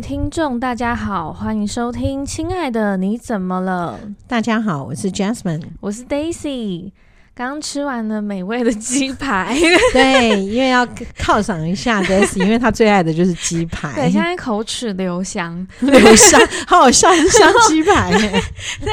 [0.00, 4.00] 位听众，大家好，欢迎收听《亲爱的你怎么了》。
[4.26, 6.90] 大家好，我是 Jasmine，我是 Daisy。
[7.34, 9.54] 刚吃完了美味的鸡排，
[9.92, 13.92] 对，因为要犒赏一下 Daisy，因为他最爱的就是鸡排。
[13.94, 18.10] 对，现在口齿留香， 留香，好好笑，是香鸡排。
[18.80, 18.92] 对，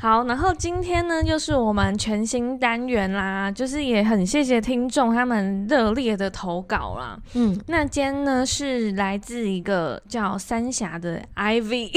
[0.00, 7.18] 好，然后今天呢，就是我们全新单元啦，就是也很谢谢听众他们热烈的投稿啦。
[7.34, 11.90] 嗯，那今天呢是来自一个叫三峡的 Ivy，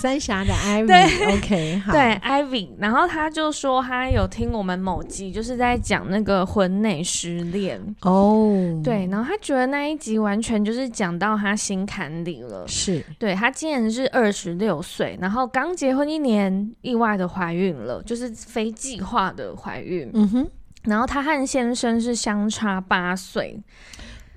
[0.00, 5.30] 三峡的 Ivy，OK，好，对，Ivy，然后他就说他有听我们某集。
[5.30, 8.82] 就是在讲那个婚内失恋哦，oh.
[8.82, 12.66] 对，然后他觉得那一集完全就是讲到他心坎里了。
[12.66, 20.10] 是，对，他今年是二十六岁，然后刚结婚一年，意外的怀孕了，就是非计划的怀孕。
[20.14, 20.48] 嗯哼，
[20.84, 23.62] 然后她和先生是相差八岁。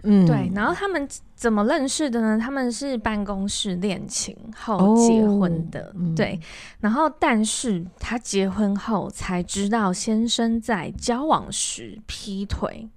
[0.06, 2.38] 嗯，对，然后他们怎么认识的呢？
[2.38, 6.38] 他们是办公室恋情后结婚的，哦嗯、对。
[6.82, 12.90] 然后，但是他结婚后才知道先生在交往时劈腿，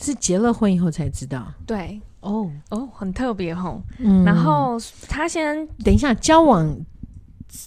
[0.00, 1.46] 是结了婚以后才知道。
[1.64, 3.80] 对，哦哦，很特别吼。
[3.98, 4.76] 嗯，然后
[5.08, 6.76] 他先等一下交往，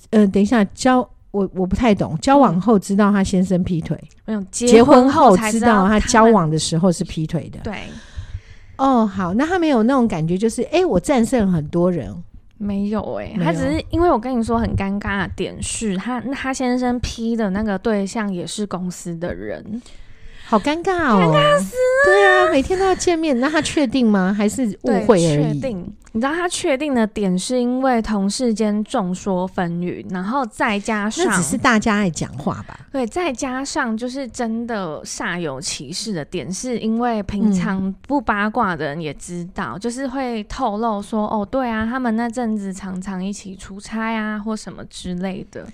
[0.10, 7.74] 呃，等一下交我我不太懂，交往后知道他先生劈腿，没有结婚后才知道他交往的时候是劈腿的，对。
[8.78, 12.16] 哦，好，那他没有那种感觉，就是哎，我战胜了很多人，
[12.58, 19.82] 没有哎、欸，他只是因为我跟你说很尴尬的点是他他先生劈的那个对象也是公司的人。
[20.48, 21.20] 好尴尬哦！
[21.20, 22.06] 尴尬死了！
[22.06, 24.34] 对啊，每天都要见面，那他确定吗？
[24.36, 25.54] 还是误会而已？
[25.54, 25.94] 确定。
[26.14, 32.80] 你知道他确定的点是因为同事间众说纷纭，然后再加上那只是大家爱讲话吧？
[32.92, 45.68] 对，再加上就是真的煞有其事的点，是因为平常不八卦的人也知道，嗯、就是会透露说哦，对啊，他们那阵子常常一起出差啊，或什么之类的。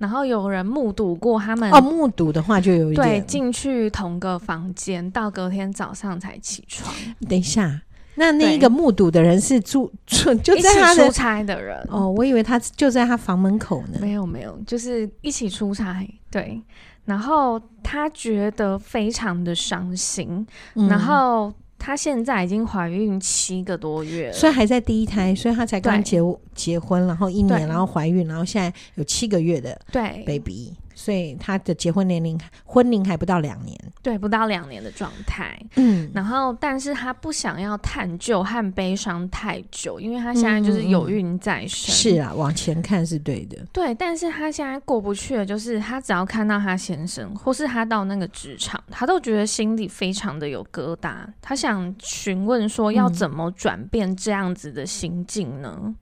[0.00, 6.92] 然后有人目睹过他们哦，目睹的话就有一点对，进去同个房间，到隔天早上才起床。
[7.28, 7.82] 等一下，
[8.14, 13.98] 那那一个目睹的人是住住 就在他出差的人哦，我以为他就在他房门口呢。
[14.00, 16.04] 没有没有，就是一起出差。
[16.30, 16.60] 对，
[17.04, 21.52] 然后他觉得非常的伤心，嗯、然后。
[21.80, 26.20] 她现在已经怀孕七个多月了，所以还在第一胎，所以她才刚结
[26.54, 30.22] 结婚，然后一年，然后怀孕，然后现在有七个月的对。
[30.24, 30.74] baby。
[31.00, 35.58] 所以他的结婚年龄、婚龄还不到两年，对，不到两年的状态。
[35.76, 41.90] 嗯，然后，但是他不想要探究和悲伤太久，因为他现在就是有孕在身。
[41.90, 43.56] 嗯、是啊，往前看是对的。
[43.72, 51.24] 对，但是他现在过不去的，就是他只要看到他先生，或是他到那个职场，他都觉得心里非常的有疙瘩。
[51.40, 55.78] 他想询问说，要怎么转变这样子的心境呢？
[55.82, 55.96] 嗯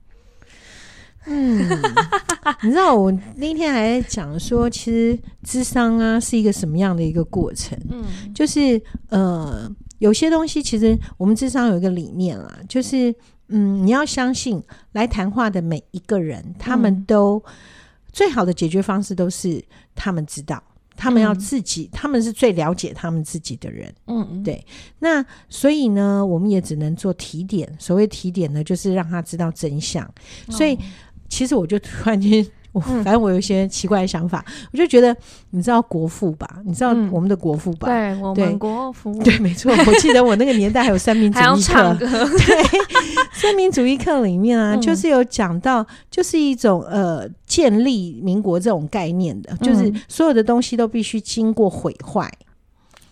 [1.25, 1.59] 嗯，
[2.63, 7.77] 你知道我那天还在讲说，其实智商啊是一个什么样的一个过程？
[7.89, 8.03] 嗯，
[8.33, 9.69] 就是呃，
[9.99, 13.13] 有些东西其实我们智商有一个理念啦，就是
[13.49, 14.63] 嗯，你要相信
[14.93, 17.43] 来谈话的每一个人，他们都
[18.11, 19.63] 最好的解决方式都是
[19.93, 20.63] 他们知道，
[20.95, 23.93] 他们要自己，他们是最了解他们自己的人。
[24.07, 24.65] 嗯，对。
[24.99, 27.71] 那所以呢，我们也只能做提点。
[27.77, 30.09] 所谓提点呢，就是让他知道真相。
[30.49, 30.79] 所以。
[31.29, 35.15] 其实我就突然间， 我反正我有一些奇怪的想法，嗯、我就觉得，
[35.51, 36.47] 你知道国父吧？
[36.65, 37.87] 你知道我们的国父吧？
[37.87, 39.71] 嗯、对，我们国父， 对，没错。
[39.87, 42.79] 我记得我那个年代还有三民主义课， 对，
[43.33, 52.31] 三民主义课里面啊，嗯、就是有讲到，就是一种呃，建立民国这种概念的，就是所有的东西都必须经过毁坏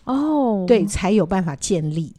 [0.06, 2.14] 哦，对，才有办法建立。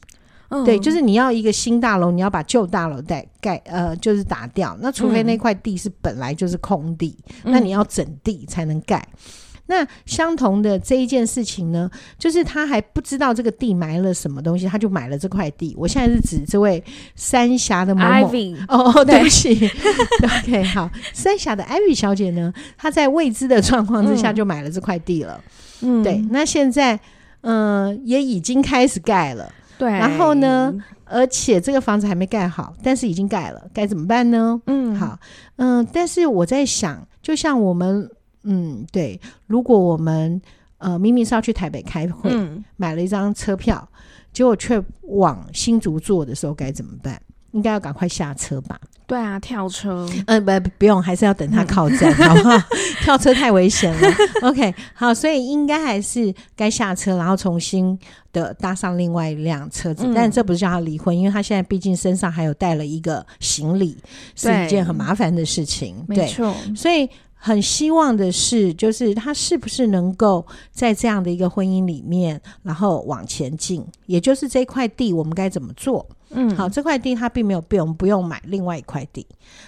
[0.50, 4.76] 嗯、对，就是你要一个新大楼，你要把旧大楼盖盖呃，就是打掉。
[4.80, 9.06] 那除非那块地是本来就是空地，嗯、那你要整地才能盖。
[9.70, 15.74] 那相同的这一件事情呢，就是他还不知道这个地埋了什么东西，他就买了这块地。
[15.76, 16.82] 我现在是指这位
[17.14, 18.32] 三峡的某某
[18.68, 19.70] 哦，对不起，
[20.24, 25.38] OK，好，三峡的 Ivy 小姐呢，她在未知的状况之下就买了这块地了。
[25.82, 26.98] 嗯，对，那现在
[27.42, 29.52] 嗯、呃，也已经开始盖了。
[29.78, 30.74] 对，然后呢？
[31.10, 34.60] 而且这个房子还没盖好，但是已经盖了，该怎么办呢？
[34.66, 35.18] 嗯，好，
[35.56, 38.06] 嗯、呃，但是我在想，就像我们，
[38.42, 40.38] 嗯，对，如果我们
[40.76, 43.88] 呃明明是要去台北开会，嗯、买了一张车票，
[44.34, 47.18] 结果却往新竹坐的时候该怎么办？
[47.52, 48.78] 应该要赶快下车吧？
[49.08, 50.06] 对啊，跳车。
[50.26, 52.62] 嗯，不，不用，还是要等他靠站， 好不好？
[53.00, 54.08] 跳车太危险了。
[54.42, 57.98] OK，好，所以应该还是该下车，然后重新
[58.34, 60.04] 的搭上另外一辆车子。
[60.06, 63.96] 嗯、但这不是叫他离婚，因为他现在毕竟身上还有带了一个行李，
[64.36, 65.96] 是一件很麻烦的事情。
[66.08, 66.54] 对，没错。
[66.76, 67.08] 所以
[67.40, 73.84] 很希望的是，就是他是不是能够在这样的一个婚姻里面，然后往前进。
[74.06, 76.04] 也就是这块地，我们该怎么做？
[76.30, 79.26] 嗯，好，这块地它并没有变，我们不用买另外一块地，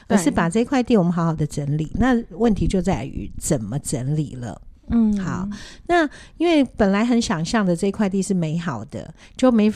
[0.09, 1.91] 而是把这块地我们好好的整理。
[1.95, 4.61] 那问题就在于怎么整理了。
[4.89, 5.49] 嗯，好，
[5.87, 6.07] 那
[6.37, 9.73] 因为本来很想象的这块地是美好的，就没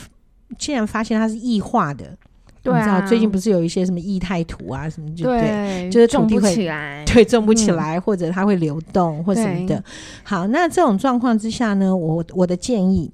[0.58, 2.18] 竟然发现它是异化的。
[2.64, 9.84] 对啊，你知道最近不是有一些什么异态土啊什么就对，对，就是种不起 来，对，种不起来，嗯、或者它会流动或什么的。
[10.24, 13.12] 好，那这种状况之下呢，我我的建议。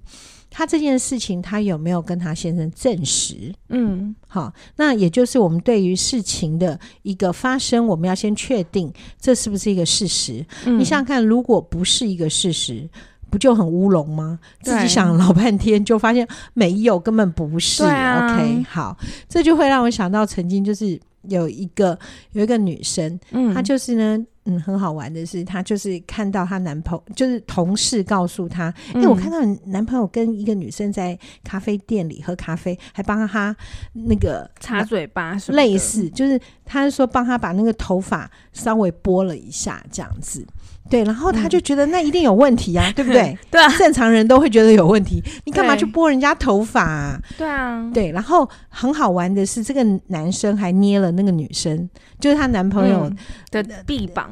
[0.52, 3.54] 他这件事情，他有没有跟他先生证实？
[3.68, 10.44] 嗯，好，那也就是我们对于事情的一个发生，我们要先确定这是不是一个事实。
[10.64, 12.90] 嗯，你想想看，如果不是一个事实，
[13.30, 14.38] 不就很乌龙吗？
[14.62, 17.84] 自己想了老半天，就发现没有，根本不是。
[17.84, 18.96] 啊，OK，好，
[19.28, 21.98] 这就会让我想到曾经就是有一个
[22.32, 24.26] 有一个女生，嗯，她就是呢。
[24.46, 33.54] 嗯，很好玩的是，她就是看到她男朋友，就是同事告诉她，因为、嗯欸、我看到你男朋友跟一个女生在咖啡店里喝咖啡，还帮她
[33.92, 40.44] 那个擦嘴巴，类似，就是他说帮她把那个头发稍微拨了一下，这样子。
[40.90, 43.38] 对，然后他就觉得那一定有问题啊，嗯、对不对？
[43.50, 47.20] 对啊，正常人都会觉得有问题，你干嘛去拨人家头发啊？
[47.38, 48.10] 对啊，对。
[48.10, 51.88] 然后很好玩的是，这个男生还捏了那个女生，
[52.18, 53.10] 就是她男朋友
[53.50, 54.30] 的臂膀。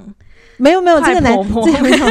[0.57, 1.33] 没有没有，这个男
[1.65, 2.07] 这个没有，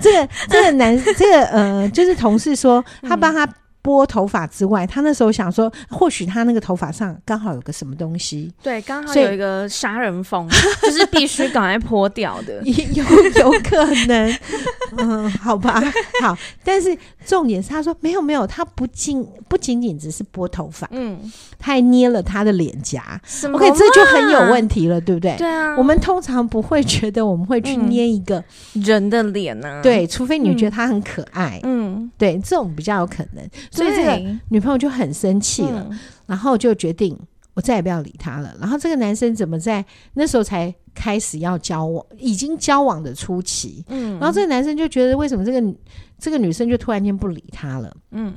[0.00, 3.48] 这个这个男这个呃，就是同事说他帮他。
[3.82, 10.48] 拨头发之外，他那时候想说，或许他那个头发上刚好有个什么东西，对，刚好有一个杀人蜂，
[10.82, 13.04] 就是必须赶快泼掉的， 有
[13.40, 14.38] 有可能，
[14.98, 15.82] 嗯，好吧，
[16.22, 16.96] 好，但是
[17.26, 21.18] 重点是他说没有没有，他不仅不仅仅只是拨头发，嗯，
[21.58, 23.20] 他还捏了他的脸颊
[23.52, 25.34] ，OK，这就很有问题了，对不对？
[25.36, 28.42] 对啊，我们通常不会觉得我们会去捏一个
[28.74, 33.42] 人的脸呢，对，除非你觉得他很可爱，嗯，对，这种比较有可能。
[33.72, 37.18] 所以这个女朋友就很生气了，嗯、然后就决定
[37.54, 38.54] 我再也不要理他了。
[38.60, 45.74] 然后这个男生怎么在那时候才开始要交往，已经交往的初期，嗯，然后这个男生就觉得为什么这个
[46.18, 48.32] 这个女生就突然间不理他了，嗯，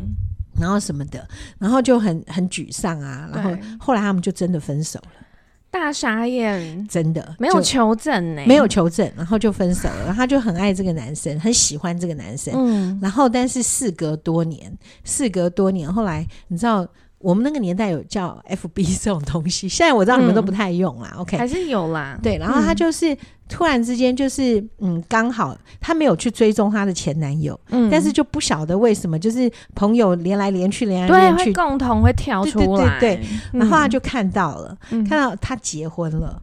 [0.58, 1.28] 然后什么的，
[1.60, 5.25] 然后就很很沮丧啊，然后后来他们就真的分手了。
[5.78, 10.06] 大傻眼，真的没有求证呢、欸，没有求证，然后就分手了。
[10.06, 12.54] 然后他就很爱这个男生，很喜欢这个男生。
[12.56, 14.72] 嗯，然后但是事隔多年，
[15.04, 16.88] 事隔多年，后来你知道。
[17.26, 21.12] 我们那个年代有叫 FB 这种东西，现在我知道你们都不太用啦。
[21.16, 22.20] 嗯、OK，还是有啦。
[22.22, 23.18] 对，然后他就是、嗯、
[23.50, 33.20] 突然之间就是嗯，刚好他没有去追踪他的前男友，嗯，但是就不晓得为什么，就是朋友连来连去，连来连去，共同会跳出来，对
[33.54, 36.40] 然后他就看到了，嗯、看到他结婚了，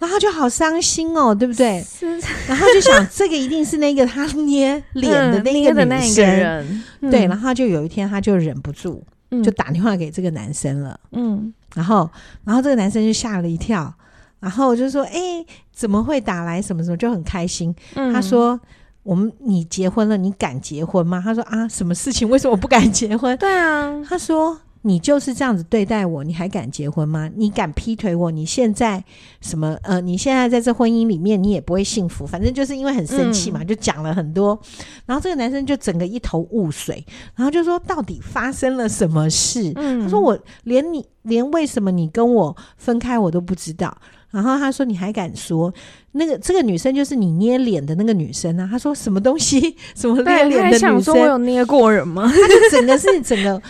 [0.00, 1.80] 然后就好伤心哦，对不对？
[1.88, 2.18] 是。
[2.48, 9.04] 然后就想这个一定是那个他捏脸的那个女生，嗯嗯、对，然后就有一天他就忍不住。
[9.42, 12.10] 就打电话给这个男生了，嗯，然后，
[12.44, 13.92] 然后这个男生就吓了一跳，
[14.40, 16.60] 然后就说：“哎、欸，怎么会打来？
[16.60, 17.74] 什么什么？”就很开心。
[17.94, 18.58] 嗯、他说
[19.04, 22.28] ：“我们你结婚了，你敢结婚吗？”他说：“啊，什么事情？
[22.28, 24.58] 为什么我不敢结婚？”对啊，他说。
[24.82, 27.30] 你就是这样子对待我，你还敢结婚吗？
[27.36, 28.30] 你敢劈腿我？
[28.30, 29.04] 你现在
[29.42, 29.76] 什么？
[29.82, 32.26] 呃，你现在在这婚姻里面，你也不会幸福。
[32.26, 34.58] 反正就是因为很生气嘛，嗯、就讲了很多。
[35.04, 43.94] 然后这个男生就整个一头雾水，然后就说：“到底发生了什么事？”嗯、他说：“我连你连为什么你跟我分开我都不知道。”
[44.30, 45.74] 然后他说：“你还敢说
[46.12, 49.76] 那个这个女生就是你捏脸的那个女生啊？”他说：“什么东西？
[49.94, 52.30] 什么捏脸的女生？”想说我有捏过人吗？
[52.32, 53.60] 他就整个是整个。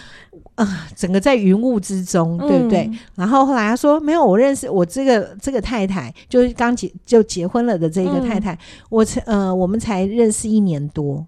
[0.54, 2.88] 啊、呃，整个在云雾之中，对不对？
[2.90, 8.58] 嗯、然后后来他说没有，我认识我这个这个太太，就是刚结就结婚了的这个太太，嗯、
[8.90, 11.26] 我才呃，我们才认识一年多。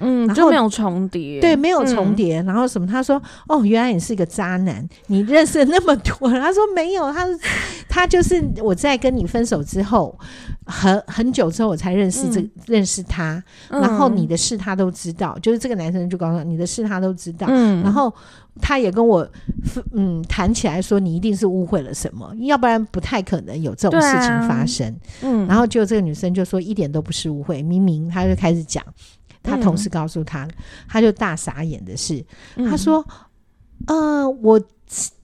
[0.00, 2.40] 嗯，就没有重叠，对，没有重叠。
[2.42, 2.86] 嗯、然后什么？
[2.86, 7.26] 他说：“哦，原来你是一个渣男，你认识了那么多。”他说：“没有，他
[7.88, 10.16] 他就是我在跟你分手之后，
[10.66, 13.42] 很很久之后我才认识这、嗯、认识他。
[13.68, 17.46] 然后你的事他都知道，嗯、就是这个男生就告诉你的事他都知道。
[17.50, 18.12] 嗯，然后
[18.60, 19.28] 他也跟我
[19.92, 24.86] 嗯谈起来说，你一定是误会了什么，要不然不太可能有这种事情发生。
[24.86, 28.84] 啊、嗯，然后就这个女生就说一点都不是误会，明明他就开始讲。”
[29.48, 30.50] 他同事告诉他，嗯、
[30.88, 32.24] 他就大傻眼的是，
[32.56, 33.04] 他说
[33.86, 34.60] ：“嗯、呃，我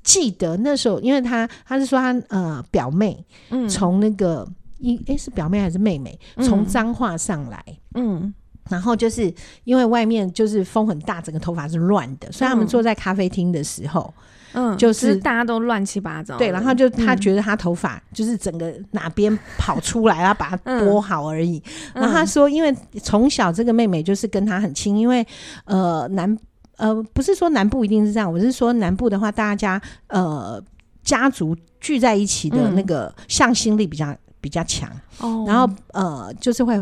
[0.02, 7.64] 记得那时候，因为他他是说他呃表妹，嗯，从那个一诶是表妹还是妹妹，从彰化上来，
[7.94, 8.32] 嗯，
[8.70, 9.32] 然后就是
[9.64, 14.12] 因为外面就是风很大，整个头发是乱的，所以他们坐在咖啡厅的时候。
[14.54, 16.38] 嗯，就是大家都乱七八糟。
[16.38, 21.62] 对，然后就他觉得他头发就是整个哪边跑出来，然后把它拨好而已。
[21.92, 25.26] 然后他说，因为从小这个妹妹就是跟他很亲，因为
[25.64, 26.38] 呃南
[26.76, 30.62] 呃不是说南部一定是这样，我是说南部的话，大家呃
[31.02, 34.88] 家族聚在一起的那个向心力比较比较强。
[35.18, 36.80] 哦，然后呃就是会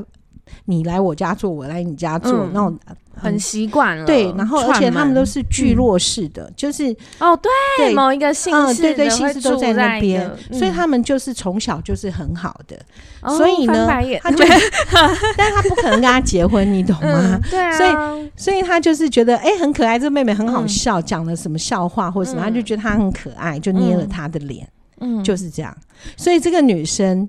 [0.65, 2.79] 你来我家做，我来你家做那种。
[3.15, 6.85] 很习惯了，对，然后而且他们都是聚落式的，嗯、就是
[7.21, 12.77] 哦，对，对某一个姓氏，对对，姓氏都在那边，嗯、所以他们就是从小就是很好的，
[13.21, 13.87] 哦、所以呢，
[14.23, 14.43] 他就，
[15.37, 17.39] 但他不可能跟他结婚，你懂吗？
[17.39, 24.67] 嗯、对啊，所以所以他就是觉得哎、欸、很可爱，这个妹妹很好笑，讲、嗯、了什么笑话或者什么，他就觉得她很可爱，就捏了她的脸，
[25.01, 25.77] 嗯，就是这样。
[26.17, 27.29] 所以这个女生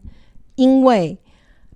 [0.55, 1.15] 因为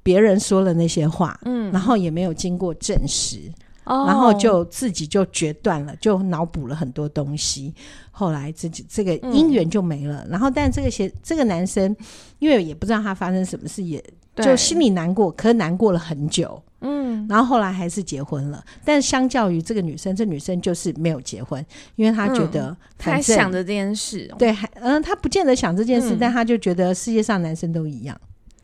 [0.07, 3.51] 别人说了那些话，嗯，然后也没有经过证实。
[3.83, 7.73] 然后就自己就决断了，就脑补了很多东西。
[8.11, 10.23] 后来自己这个姻缘就没了。
[10.25, 11.95] 嗯、然后，但这个些这个男生，
[12.39, 14.03] 因为也不知道他发生什么事，也
[14.35, 16.61] 就心里难过，可是难过了很久。
[16.81, 18.61] 嗯，然后后来还是结婚了。
[18.83, 24.29] 但相较于这个女生，这女生就是没有结婚，因为她觉得她想着这件事。
[24.37, 28.19] 对，还嗯，她不见得想这件事，嗯、但她就觉得世界上男生都一样。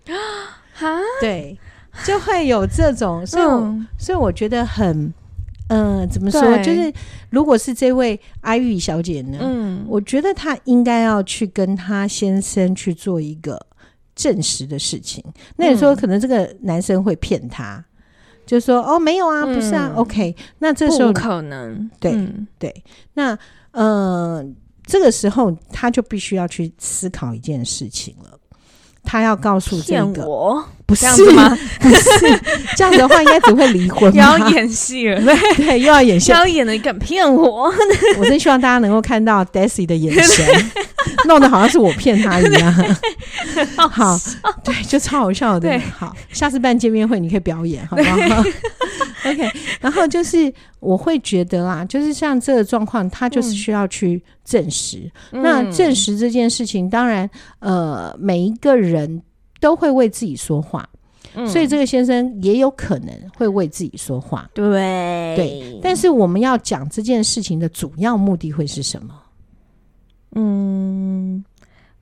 [0.07, 0.13] 啊，
[1.19, 1.57] 对。
[2.03, 5.13] 就会有这种，所以我，嗯、所以我觉得很，
[5.67, 6.41] 嗯、呃，怎么说？
[6.63, 6.91] 就是
[7.29, 13.63] 如果是这位阿玉小姐呢，嗯，我觉得她应该要去跟她先生去做一个
[14.15, 15.23] 证实的事情。
[15.55, 17.85] 那你说，可能这个男生会骗她，嗯、
[18.47, 20.35] 就说哦，没有啊，不是啊、嗯、，OK。
[20.57, 22.73] 那这时候可能，对、嗯、对。
[23.13, 23.37] 那
[23.69, 24.43] 呃，
[24.87, 28.39] 这个时候他就必须要去思考一件事情了。
[29.03, 30.63] 他要告诉这个，我？
[30.93, 31.57] 不是吗？
[31.79, 32.39] 不是
[32.75, 34.11] 这样子的话，应该只会离婚。
[34.15, 35.35] 又要演戏了，对
[35.65, 37.71] 对，又要演戏，要演的敢骗我？
[38.17, 40.45] 我真希望大家能够看到 Daisy 的眼神，
[41.27, 42.73] 弄得好像是我骗他一样。
[43.89, 44.17] 好，
[44.63, 45.69] 对，就超好笑的。
[45.69, 48.43] 对，好，下次办见面会，你可以表演，好不好
[49.25, 55.09] ？OK，然后就是我会觉得啦，就是像这个状况，他就是需要去证实。
[55.31, 59.21] 嗯、那证实这件事情，当然，呃，每一个人
[59.63, 60.87] 都会为自己说话，
[61.35, 64.49] 嗯、所以这个先生也有可能会为自己说话。
[64.53, 64.65] 对
[65.37, 69.15] 对，但是我们要讲这件事情的主要目的会是什么？
[70.35, 71.41] 嗯。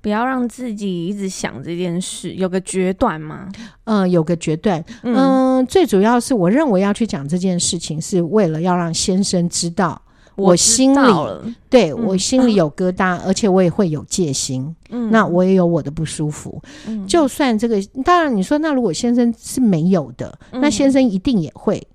[0.03, 3.47] 不要让自己一直想这件事，有个决断吗？
[3.83, 4.83] 嗯，有个决断。
[5.03, 10.01] 嗯，嗯，最主要是我认为要去讲这件事情，是为了要让先生知道
[10.35, 14.75] 我心里，对，我心里有疙瘩，嗯，而且我也会有戒心。
[14.89, 16.61] 嗯，那我也有我的不舒服。
[16.88, 21.85] 嗯，就算这个，当然你说，那如果先生是没有的，那先生一定也会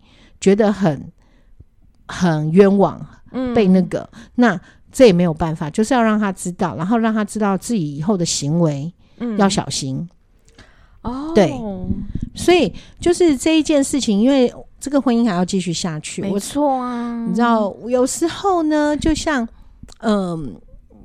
[0.41, 1.13] 觉得很
[2.07, 3.01] 很冤枉，
[3.33, 4.61] 嗯，被那个那。
[4.93, 8.91] 这也没有办法，就是要让他知道，然后让他知道自己以后的行为
[9.37, 10.09] 要小心。
[11.03, 11.53] 嗯、哦，对，
[12.35, 17.25] 所以就是这一件事情，因为这个婚姻还要继续下去，没错啊。
[17.27, 19.47] 你知道，有时候呢，就像
[20.01, 20.17] 嗯。
[20.19, 20.51] 呃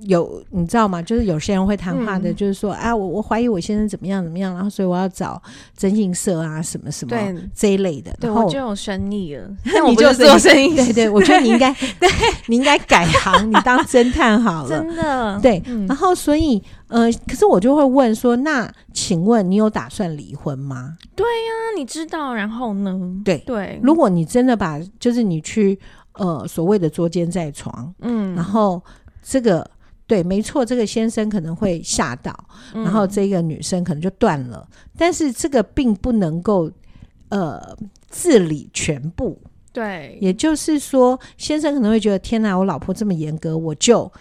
[0.08, 1.02] 有你知道吗？
[1.02, 5.42] 就是有些人会谈话的，就是说，啊、嗯，我我怀疑我先生怎么样怎么样，然后所以我要找
[5.78, 7.16] 征信社啊，什么什么
[7.54, 8.12] 这一类的。
[8.20, 10.76] 对，然后我就有生意了， 那我就做生意。
[10.76, 12.10] 对对，我觉得你应该， 对，
[12.48, 14.70] 你应该改行，你当侦探好了。
[14.70, 15.62] 真的，对。
[15.68, 20.98] 嗯、然后所以，呃，可是我就会问说，那请问你有打算离婚吗？
[21.16, 23.00] 对呀、啊，你知道，然后呢？
[23.24, 25.80] 对对，对如果你真的把，就是你去
[26.14, 28.82] 呃所谓的捉奸在床，嗯，然后
[29.22, 29.70] 这个。
[30.12, 32.38] 对，没错，这个先生可能会吓到，
[32.74, 34.68] 嗯、然后这个女生可能就断了。
[34.98, 36.70] 但是这个并不能够
[37.30, 37.74] 呃
[38.10, 39.40] 治理全部。
[39.72, 44.12] 对，也就是说，先生可能会觉得天哪，我老婆这么严格，我就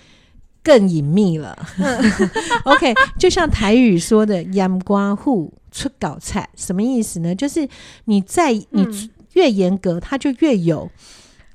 [0.62, 1.58] 更隐秘了。
[2.62, 7.34] OK，就像台语说的“严官户出搞菜”，什么意思呢？
[7.34, 7.68] 就是
[8.04, 10.88] 你在你越严格，他就越有。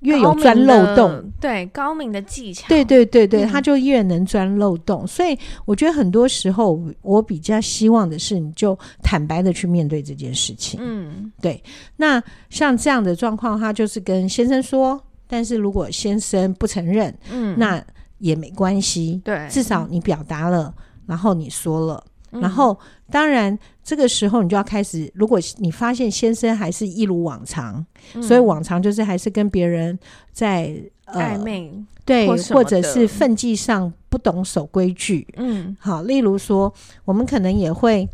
[0.05, 5.01] 越有钻漏洞，对高明的技巧，对对对对，他就越能钻漏洞。
[5.03, 10.79] 嗯、所以我觉得很多时候，我比较希望的是，你就坦白的去面对这件事情。
[10.81, 11.61] 嗯，对。
[11.97, 17.83] 那像这样的状况，他就是跟先生说，但是如果先生不承认，嗯，那
[18.19, 19.21] 也没关系。
[19.25, 20.73] 对，至少你表达了，
[21.05, 22.03] 然后你说了。
[22.41, 22.77] 然后，
[23.11, 25.11] 当然，这个时候你就要开始。
[25.13, 29.97] 如果你发现先生还是一如往常，嗯、所以往常就是还是跟别人
[30.31, 30.75] 在
[31.07, 31.71] 暧昧，
[32.03, 35.27] 对，或，或者是分际上不不懂守规矩。
[35.35, 36.73] 嗯，好，例如说，
[37.03, 38.07] 我们可能也会，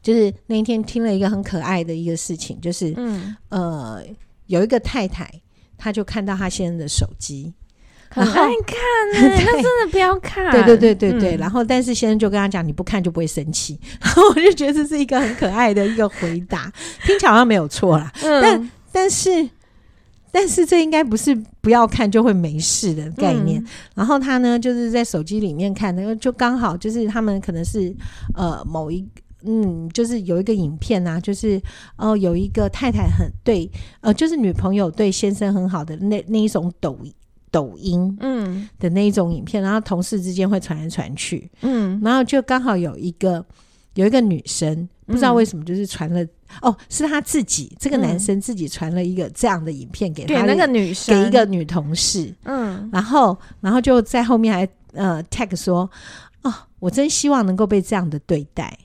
[0.00, 4.02] 就是那一天听了一个很可爱的一个事情，就是，嗯，呃，
[4.46, 5.30] 有一个太太，
[5.76, 7.52] 她就看到她先生的手机。
[8.14, 8.34] 很爱
[8.66, 8.78] 看
[9.12, 10.50] 呢、欸， 那真的不要看。
[10.52, 13.78] 对对对对对，嗯、然后但是先生就跟他讲，你不看就不会生气。
[14.00, 16.70] 然后我就觉得这是一个很可爱的一个回答，
[17.04, 18.12] 听起来好像没有错啦。
[18.22, 19.48] 嗯、但但是
[20.30, 23.60] 但是这应该不是不要看就会没事的概念。
[23.62, 27.94] 嗯、然后他呢，就是在手机里面看，那个就刚好就是他们可能是
[28.34, 29.06] 呃某一
[29.44, 31.56] 嗯，就是有一个影片啊，就是
[31.96, 33.68] 哦、呃、有一个太太很对
[34.00, 37.12] 呃，就是女朋友对先生很好的那那一种抖音。
[37.52, 38.68] 抖音嗯。
[38.80, 43.44] 的那一种影片，嗯、然后同事之间会传来传去，嗯，然后就刚好有一个
[43.94, 46.26] 有一个女生，嗯、不知道为什么就是传了
[46.60, 51.14] 哦，是他自己这个男生自己传了一个这样的影片给他给那个女生。
[51.22, 55.88] 给一个女同事，嗯，然后然后就在后面还呃 tag 说
[56.42, 58.76] 哦，我真希望能够被这样的对待。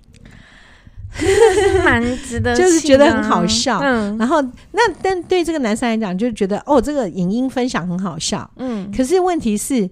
[1.85, 3.79] 蛮值得， 就是觉得很好笑。
[3.81, 8.49] 嗯，然后那但对这个男生来讲，就觉得哦，这个影音分享很好笑。
[8.57, 9.89] 嗯，可是问题是。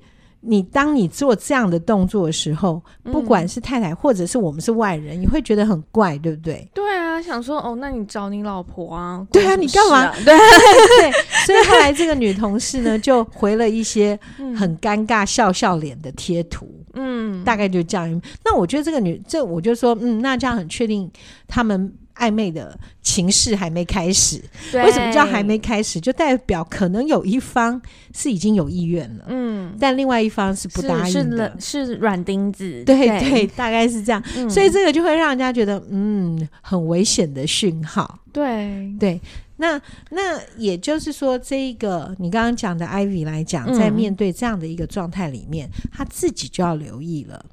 [0.48, 6.70] 你当你做这样的动作的时候，不管是太太或者是我们是外人，你会觉得很怪，对不对？
[6.72, 9.26] 对啊，想说哦，那你找你老婆啊？
[9.32, 10.12] 对啊，你干嘛？
[10.24, 11.12] 对对，
[11.48, 14.20] 所以后来这个女同事呢，就回了一些
[14.56, 18.22] 很尴尬笑笑脸的贴图，嗯，大概就这样。
[18.44, 21.12] 那我觉得这个女，这我就说，嗯，那这样很确定
[21.48, 21.94] 他们。
[22.18, 24.82] 暧昧的情势还没开始，对。
[24.86, 26.00] 为什么叫还没开始？
[26.00, 27.82] 就代表可能有一方
[28.14, 38.96] 是已经有意愿了，嗯，但另外一方是不答应的，是是软钉子，对对，对，大概是这样，嗯、所以这个就会让人家觉得，嗯，很危险的讯号，对。
[38.98, 39.20] 对。
[39.58, 39.82] 那
[40.12, 47.46] 那也就是说，这一个你刚刚讲的 Ivy 来讲，在面对这样的一个状态里面，嗯、他自己就要留意了，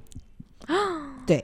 [0.66, 0.74] 啊
[1.26, 1.42] 对。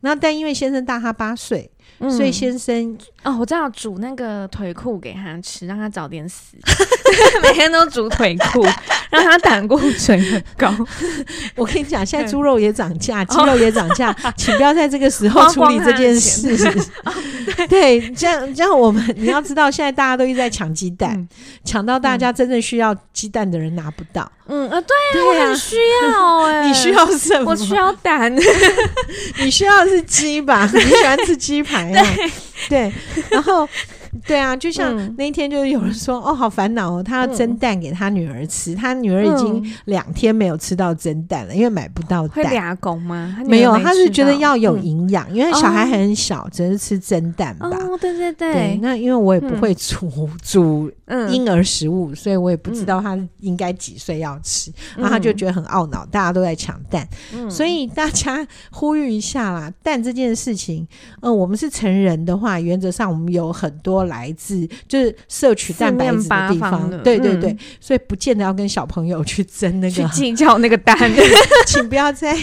[0.00, 1.70] 那但因为先生大他八岁。
[2.10, 6.56] 所以先生哦，我正好煮那个腿裤给他吃，让他早点死。
[7.42, 8.62] 每天都煮腿裤，
[9.10, 10.74] 让他胆固醇很高。
[11.56, 16.56] 我跟你讲，现在猪肉也涨价，鸡肉也涨价， 请不要在这个时候处理这件事。
[17.68, 21.26] 对，这样这样，我们你要知道，现在大家都一直在抢鸡蛋，
[21.64, 24.30] 抢到大家真正需要鸡蛋的人拿不到。
[24.46, 26.68] 嗯啊，对啊，我很需要哎。
[26.68, 27.50] 你需要什么？
[27.52, 28.34] 我需要蛋。
[29.38, 30.68] 你需要的是鸡吧？
[30.74, 31.90] 你喜欢吃鸡排？
[31.92, 32.30] 对
[32.68, 32.92] 对，
[33.30, 33.68] 然后
[34.26, 42.36] 对啊，就像那一天，就是有人说，哦，好烦恼哦，他要蒸蛋给他女儿吃，他女儿已经两天没有吃到蒸蛋了，因为买不到蛋。
[42.36, 43.36] 会俩拱吗？
[43.46, 47.68] 没有，他是觉得要有营养，因为小孩很小，只是吃蒸蛋吧。
[47.68, 48.78] 哦，对对对。
[48.82, 50.90] 那因为我也不会煮煮
[51.30, 57.06] 婴儿食物，所以我也不知道他应该几岁要吃，然后他就觉得很懊恼，大家都在抢蛋，
[57.50, 60.86] 所以大家呼吁一下啦，蛋这件事情，
[61.20, 70.96] 嗯，我们是成人的话，原则上我们有很多来自就是摄取蛋白质的地方，对对对，所以不见得要跟小朋友去争那个去计较那个蛋，
[71.66, 72.34] 请不要再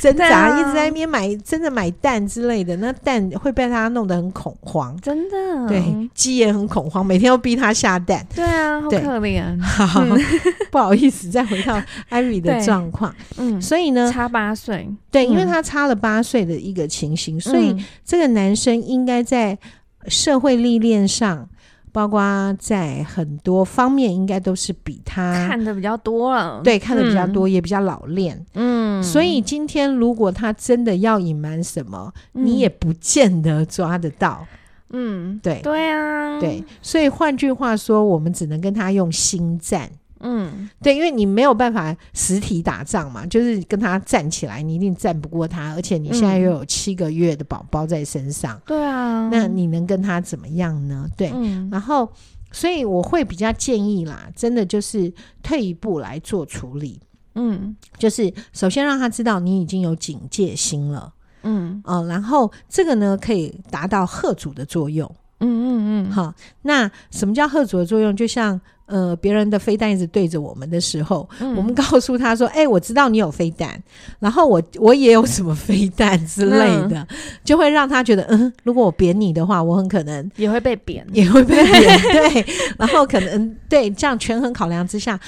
[0.00, 5.82] 挣扎，一直在那边买真的买蛋之类的，那蛋会被他弄得很恐慌，真的，对，
[6.14, 10.04] 鸡也很恐慌，每天都逼他下蛋，对啊，好可怜，好，
[10.70, 19.58] 不好意思，再回到艾瑞的状况，嗯，所以呢，差八岁，对，因为他差了八岁的一个情形，所以这个男生应该在。
[20.06, 21.48] 社会历练上，
[21.92, 22.20] 包括
[22.58, 26.60] 在很多方面，应该都是比他看的比较多了。
[26.62, 28.44] 对，看的比较多，嗯、也比较老练。
[28.54, 34.46] 嗯，所以今天如果他真的要隐瞒什么，嗯、你也不见得抓得到。
[34.92, 36.64] 嗯，对，对啊，对。
[36.82, 39.88] 所以换句话说，我们只能跟他用心战。
[40.22, 51.08] 嗯，对，因为你没有办法实体打仗嘛，就是跟他站起来，你一定战不过他，而且你现在又有七个月的宝宝在身上，嗯、对啊，那你能跟他怎么样呢？
[51.16, 52.06] 对，嗯、然后
[52.52, 55.10] 所以我会比较建议啦，真的就是
[55.42, 57.00] 退一步来做处理，
[57.34, 61.10] 嗯，就是首先让他知道你已经有警戒心了，
[61.44, 68.14] 嗯，哦、呃，然后这个呢可以达到吓阻的作用，嗯嗯嗯，好，那什么叫吓阻的作用？
[68.14, 68.60] 就像。
[68.90, 73.80] 呃，别人的飞弹一直对着我们的时候，嗯、我们告诉他说：“哎、欸，我知道你有飞弹，
[74.18, 77.06] 然后我我也有什么飞弹之类的，嗯、
[77.44, 82.46] 就会让他觉得，嗯，如果我扁你的话，我很可能也会被扁，也会被扁， 对。
[82.76, 85.20] 然后可能对这样权衡考量之下，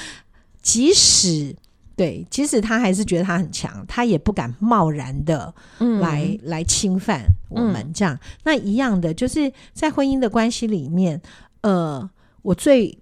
[0.61, 1.55] 即使
[1.95, 5.55] 对，即使他还是觉得他很强，他也不敢贸然的
[6.01, 7.93] 来、嗯、来侵犯我们。
[7.95, 11.23] 这样，嗯、那一样的，就是在婚姻的关系里面，
[11.61, 12.11] 呃，
[12.43, 12.99] 我最。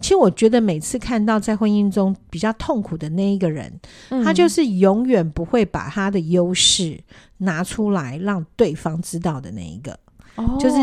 [0.00, 3.72] 其实我觉得每次看到在婚姻中比较痛苦的那一个人，
[4.10, 6.98] 嗯、他就是永远不会把他的优势
[7.38, 9.98] 拿出来让对方知道的那一个，
[10.36, 10.76] 哦、就是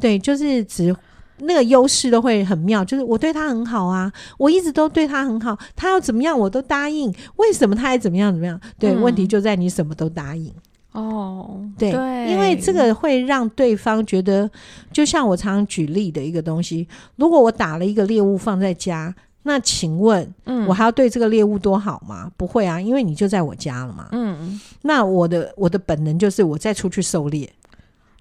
[0.00, 0.94] 对，就是只
[1.38, 8.60] 那个优势都会很妙，就是我对他很好啊，我一直都对他很好，他要怎么样我都答应，为什么他还怎么样怎么样？
[8.78, 10.52] 对，嗯、问题就在你什么都答应。
[10.94, 14.48] 哦，对，对，因为这个会让对方觉得，
[14.92, 22.30] 就像我常常举例的一个东西，如果我打了一个猎物放在家，那请问，嗯，我还要对这个猎物多好吗？
[22.36, 24.06] 不会啊，因为你就在我家了嘛。
[24.12, 27.52] 嗯，那我的我的本能就是我再出去狩猎，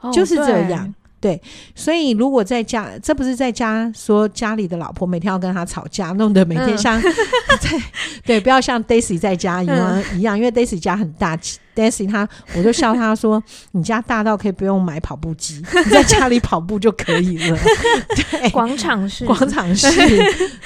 [0.01, 0.93] 哦，就是这样。
[1.21, 1.41] 对，
[1.73, 6.99] 所以如果在家，这不是在家说家里的老婆每天要跟他吵架，弄得每天像
[7.61, 7.81] 在、嗯、
[8.25, 11.37] 对，不要像 Daisy 在家一样、嗯、一样，因为 Daisy 家很大
[11.75, 17.57] ，Daisy 他我就笑他说，你家大到可以不用买跑步机，你在家里跑步就可以了。
[18.31, 19.89] 对，广场式，广场式，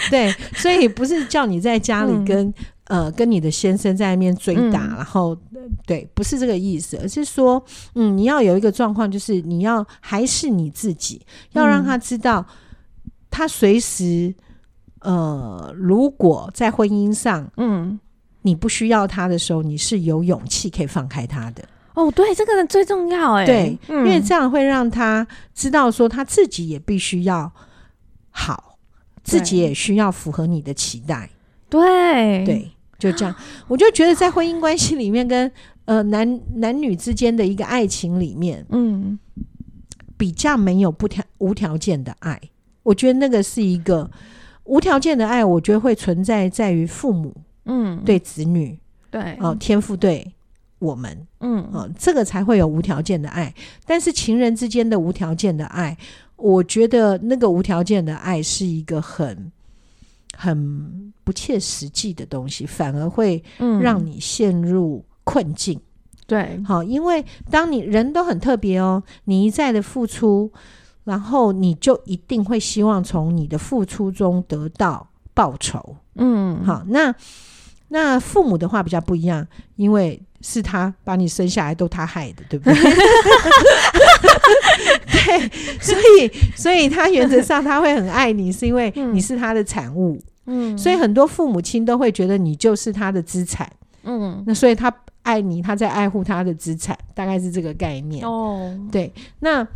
[0.10, 2.48] 对，所以不是叫你在家里跟。
[2.48, 2.54] 嗯
[2.88, 5.38] 呃，跟你的先生在那边追打，嗯、然后
[5.86, 7.62] 对，不是这个意思，而是说，
[7.96, 12.46] 嗯，你要有一个状况，就是你要还是你自己，要让他知道，
[13.30, 14.34] 他随时，
[15.02, 18.00] 呃，如果在婚姻上，嗯，
[18.47, 21.63] 你不需要他的时候，你是有勇气可以放开他的。
[21.93, 27.51] 哦，对，这个人最重要，哎，对，嗯、因为这样会让他知道，说他自己也必须要
[28.29, 28.77] 好，
[29.23, 31.29] 自己也需要符合你的期待。
[31.67, 32.71] 对，对。
[32.97, 33.36] 就这样，
[33.67, 35.47] 我就觉得在婚姻关系里面跟，
[35.86, 39.19] 跟呃男男女之间的一个爱情里面，嗯，
[40.17, 42.41] 比较没有不条无条件的爱。
[42.81, 44.10] 我觉得那个是一个
[44.63, 47.36] 无条件的爱，我觉得会存在在于父母，
[47.67, 48.80] 嗯，对子女，
[49.12, 50.34] 对哦，天赋对
[50.80, 53.53] 我们，嗯，哦，这个才会有无条件的爱。
[53.86, 55.97] 但是情人之间的无条件的爱，
[56.36, 59.51] 我觉得那个无条件的爱是一个很。
[60.39, 63.43] 很不切实际的东西，反而会
[63.82, 65.75] 让你陷入困境。
[65.75, 65.82] 嗯、
[66.27, 70.51] 对，好，因为当你人都很特别哦，你一再的付出，
[71.06, 75.95] 然后你就一定会希望从你的付出中得到报酬。
[76.17, 77.15] 嗯，好，那
[77.89, 79.45] 那父母的话比较不一样，
[79.76, 82.76] 因为是他把你生下来，都他害的，对不对？
[85.12, 90.19] 对，所以所以他原则上他会很爱你，是因为你是他的产物。
[90.45, 93.69] 嗯，所以很多父母亲都会觉得你就是他的资产。
[94.04, 98.26] 嗯，那所以他爱你，他在爱护他的资产，大概是这个概念。
[98.26, 99.67] 哦，对，那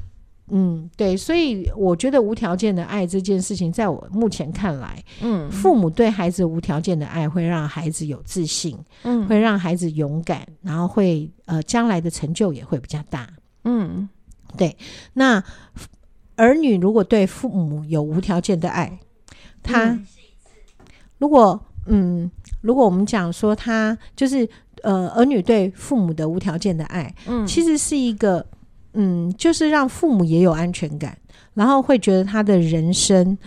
[0.51, 13.27] 嗯，对，所以我觉得无条件的爱这件事情，在我目前看来，嗯，父母对孩子无条件的爱会让孩子有自信，嗯，会让孩子勇敢，然后会呃将来的成就也会比较大。
[13.63, 14.07] 嗯。
[14.57, 14.75] 对，
[15.13, 15.41] 那
[16.35, 18.99] 儿女如果对父母有无条件的爱，
[19.63, 19.97] 他
[21.19, 24.45] 如果嗯，如果我们讲说他就是
[24.83, 28.45] 呃，儿女对父母的无条件的爱，嗯，其实是一个
[28.93, 31.17] 嗯，就是让父母也有安全感，
[31.53, 33.37] 然后会觉得他的人生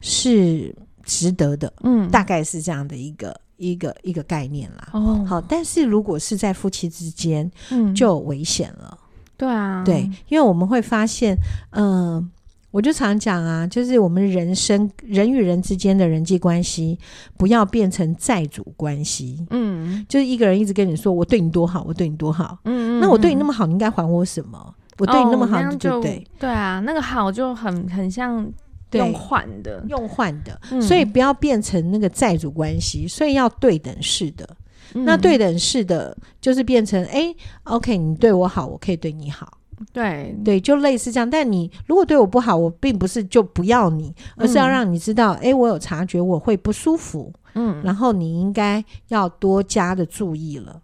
[0.00, 4.88] 是值得的，嗯，大概是这样的一个一个一个概念啦。
[4.92, 8.98] 哦，好，但是如果是在夫妻之间，嗯，就危险了。
[9.36, 11.36] 对啊，对，因为我们会发现，
[11.70, 12.28] 嗯、呃，
[12.70, 16.98] 我就常讲啊，就是我们人生人与人之间的人际关系，
[17.36, 19.44] 不要变成债主关系。
[19.50, 22.58] 嗯，就是一个人一直跟你说我对你多好，我对你多好。
[22.64, 24.74] 嗯，那我对你那么好，你应该还我什么？
[24.98, 26.26] 我对你那么好，对不对？
[26.38, 28.46] 对啊，那个好就很很像
[28.92, 34.48] 用换的，用换的，嗯、所以不要变成那个债主关系，所以要对等式的。
[34.96, 39.58] 那对等式的，就是变成哎、欸，OK，你对我好，我可以对你好，
[39.92, 41.28] 对对，就类似这样。
[41.28, 50.80] 但你如果对我不好，我并不是就不要你，而是要让你知道，哎、欸，我有察觉，我会不舒服，嗯，然后你应该要多加的注意了。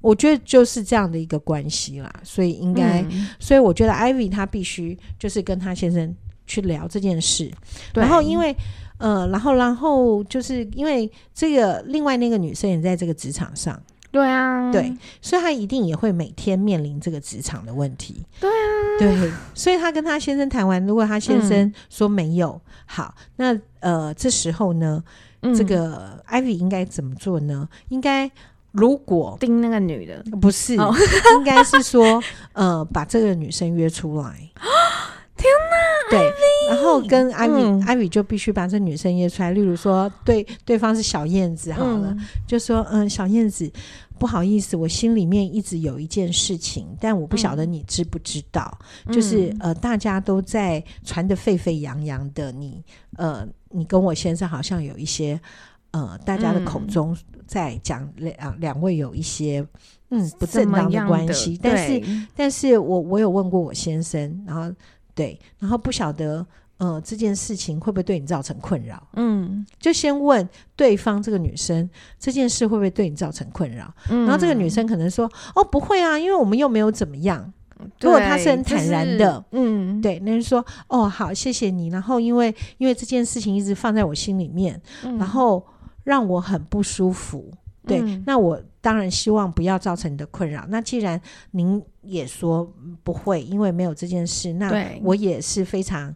[0.00, 6.14] 我觉得就是这样的一个关系啦，所以应该，嗯、所以我觉得 Ivy 她必须就是跟她先生
[6.46, 7.50] 去聊这件事，
[7.92, 8.02] 对。
[8.02, 8.54] 然后因为。
[9.00, 13.82] 呃，然后，然后就是因为这个另外那个女生也在这个职场上，
[14.12, 25.02] 对啊，对，所以她一定也会每天面临这个职场的问题，对啊，对，所以她跟她先生谈完，如果她先生说没有，嗯、好，那呃，这时候呢，
[25.40, 27.66] 嗯、这个 Ivy 应该怎么做呢？
[27.88, 28.30] 应该
[28.72, 30.94] 如果盯那个女的，不是，哦、
[31.36, 32.22] 应该是说
[32.54, 34.50] 呃，把这个女生约出来。
[35.36, 36.32] 天呐，对，
[36.68, 39.52] 然后跟艾米，艾米就必须把这女生约出来。
[39.52, 43.72] 例如说，对对方是小燕子，好了，嗯、就说嗯，小燕子，
[44.18, 52.84] 不好意思，我心里面一直有一件事情，但我不晓得你知不知道，嗯、就是呃，大家都在传得沸沸扬扬的你，
[53.16, 55.40] 呃，你跟我先生好像有一些
[55.92, 59.66] 呃，大家的口中在讲两两位有一些
[60.10, 62.02] 嗯不正当的关系，但是
[62.34, 64.74] 但是我我有问过我先生，然后
[65.14, 66.46] 对，然后不晓得。
[66.80, 69.06] 呃，这件事情会不会对你造成困扰？
[69.12, 71.86] 嗯，就先问对方这个女生，
[72.18, 73.92] 这件事会不会对你造成困扰？
[74.08, 77.52] 嗯，然后这个女生可能说：“哦，不会啊，因为我们又没有怎么样。”
[78.00, 85.62] 如果她是很坦然的，嗯，对，那人说：“哦，好，谢谢你。”然后因为因为这件事情一直放在我心里面，嗯、然后
[86.04, 87.52] 让我很不舒服。
[87.86, 90.64] 对，嗯、那我当然希望不要造成你的困扰。
[90.68, 91.20] 那既然
[91.52, 92.70] 您也说
[93.02, 94.70] 不会，因为没有这件事，那
[95.02, 96.14] 我也是非常。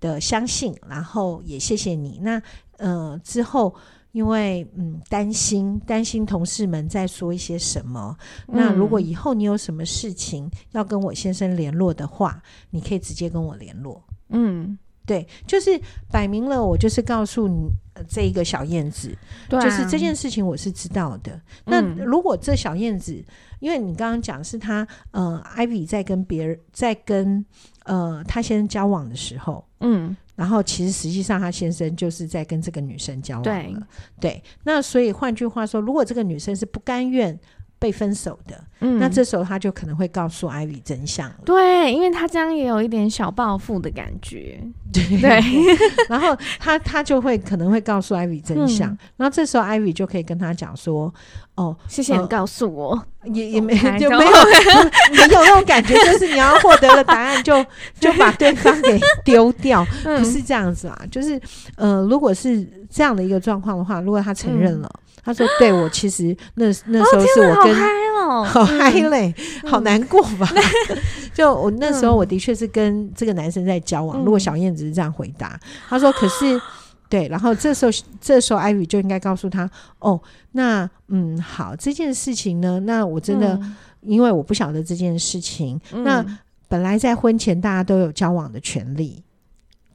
[0.00, 2.20] 的相信，然后也谢谢你。
[2.22, 2.40] 那
[2.76, 3.74] 呃之后，
[4.12, 8.16] 因为嗯担心担心同事们在说一些什么。
[8.46, 14.00] 嗯、那如果以后你有什么事情要跟我先生联络的话，你可以直接跟我联络。
[14.28, 15.80] 嗯，对，就是
[16.12, 19.16] 摆明了，我就是告诉你、呃、这一个小燕子，
[19.48, 21.32] 对啊、就是这件事情我是知道的。
[21.64, 23.24] 嗯、那如果这小燕子，
[23.58, 27.44] 因为你刚刚讲是他呃，Ivy 在跟别人在跟。
[27.88, 33.88] 呃，他先生交往的时候，嗯，然后其实实际上他先生就是在跟这个女生交往了，
[34.20, 34.44] 对，对。
[34.62, 37.34] 那所以换句话说，如果这个女生是不甘愿
[37.78, 44.60] 被分手的，嗯，那这时候他就可能会告诉艾薇真相了，对，因为他这样也有一点小报复的感觉，
[44.92, 45.20] 对。
[45.20, 45.40] 对。
[46.08, 51.12] 然后他他就会可能会告诉艾薇真相，嗯、然后这时候艾薇就可以跟他讲说。
[51.54, 57.66] 哦，谢谢你告诉我，呃、也也没 就没有没有那种感觉，就是你要获得了答案就
[57.98, 60.96] 就把对方给丢掉，不是这样子啊。
[61.10, 61.40] 就是
[61.74, 67.74] 呃，如果是这样的一个状况的话，如果他承认了，嗯、他说对我其实那 那时候是我跟、
[68.26, 70.48] 哦、 好嗨嘞，嗯、好难过吧？
[70.88, 70.98] 嗯、
[71.34, 74.22] 就我那时候我的确是跟这个男生在交往。
[74.22, 76.60] 嗯、如果小燕子是这样回答，他说可是。
[77.10, 79.66] 对，然后这时候，这时候艾薇就应该告诉他
[79.98, 80.20] ：“哦，
[80.52, 86.22] 那嗯，好，这件事情呢，那我真的，嗯、因为我不晓得这件事情，嗯、那
[86.68, 89.22] 本来在婚前大家都有交往的权利，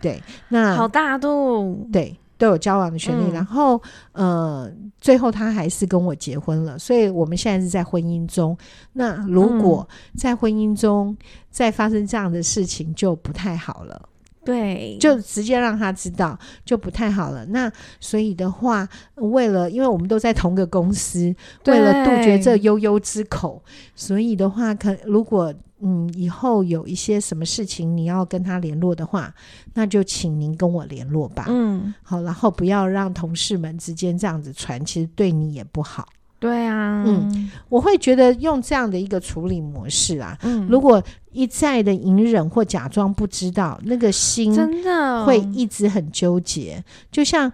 [0.02, 3.24] 对，那好大度，对，都有交往的权利。
[3.30, 8.58] 嗯、然后，呃，最后他还是跟我结婚了，所以我们现在是在婚姻中。
[8.92, 11.16] 那如果在婚姻中
[11.50, 14.10] 再发生这样的事情，就不太好了。”
[14.44, 17.46] 对，就直接让他知道就不太好了。
[17.46, 21.34] 那所以的话，为了因为我们都在同个公司，
[21.66, 23.64] 为了杜绝这悠悠之口，
[23.96, 25.54] 所以的话，可如果
[25.84, 29.34] 嗯以后有一些什么事情你要跟他联络的话，
[29.74, 31.46] 那就请您跟我联络吧。
[31.50, 36.08] 嗯，好，然后不要让同事们之间这样子传，其实对你也不好。
[36.40, 46.84] 对啊，嗯，我会觉得用这样的一个处理模式啊，嗯，如果一再的隐忍或假装不知道，那个心真的会一直很纠结。
[47.10, 47.50] 就像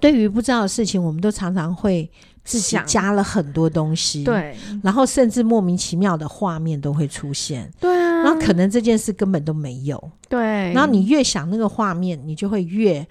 [0.00, 2.10] 对于不知道的事情，我们都常常会
[2.44, 13.06] 自己加了很多东西，对，然后甚至莫名其妙的画面都会出现，对啊，然后可能这件事根本都没有，对，然后你越想那个画面，你就会越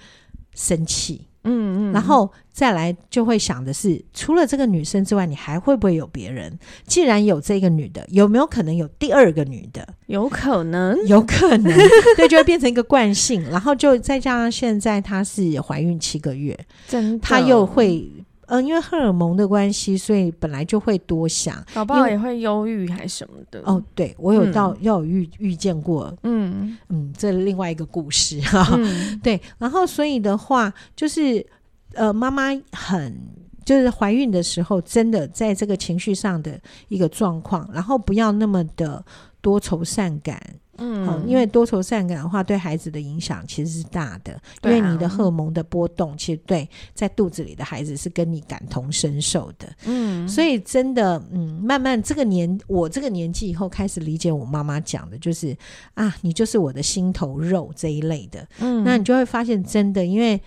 [0.54, 1.28] 生气。
[1.44, 6.56] 嗯嗯，然后再来就会想的是，除了这个女生之外，你还会不会有别人？
[6.86, 9.88] 既然有这个女的，有没有可能有第二个女的？
[10.06, 11.76] 有可能，有可能，
[12.15, 13.41] 对，就会变成一个惯性。
[13.50, 16.56] 然后就再加上现在她是怀孕七个月，
[16.88, 18.08] 真的，她又会。
[18.52, 23.62] 嗯，因为荷尔蒙的关系，所以本来就会多想，宝宝也会忧郁还是什么的。
[23.64, 28.68] 哦，对，我有到要有遇遇见过，嗯嗯，这另外一个故事哈。
[28.78, 31.46] 嗯、 对，然后所以的话，就是
[31.94, 33.18] 呃，妈妈很
[33.64, 36.60] 就是怀孕的时候，真的在这个情绪上的
[36.90, 39.02] 一个状况，然后不要那么的
[39.40, 40.38] 多愁善感。
[40.82, 44.34] 嗯，好，因为多愁善感的话，对孩子的影响其实是大的。
[44.34, 49.72] 啊，因为你的荷尔蒙的波动，其实对在肚子里的孩子是跟你感同身受的。
[49.86, 55.56] 嗯，所以真的，嗯，慢慢这个年，我这个年纪以后开始理解我妈妈讲的，就是
[55.94, 58.48] 啊，你就是我的心头肉这一类的。
[58.60, 60.41] 嗯，那你就会发现，真的，因为。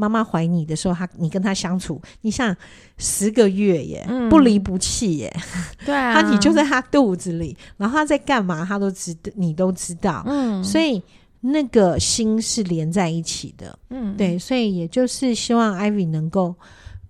[0.00, 2.56] 妈妈怀你的时候，他你跟他相处，你想
[2.96, 5.30] 十个月耶，嗯、不离不弃耶。
[5.84, 10.22] 对啊，他你就在他肚子里，然后他在干嘛，他都知，你都知道。
[10.26, 11.02] 嗯，所以
[11.42, 13.78] 那个心是连在一起的。
[13.90, 16.54] 嗯，对，所以也就是希望 Ivy 能够，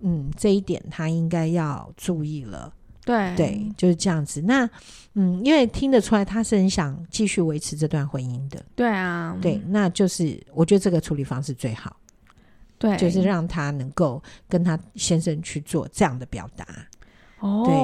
[0.00, 2.72] 嗯，这一点他应该要注意了。
[3.05, 4.42] 对，对，就是这样子。
[4.42, 4.68] 那
[5.14, 8.62] 嗯，因为听得出来他是很想继续维持这段婚姻的。
[8.74, 11.96] 对啊，对，那就是我觉得这个处理方式最好。
[12.80, 16.64] 对，就是让他能够跟他先生去做这样的表达。
[17.38, 17.74] 哦，对，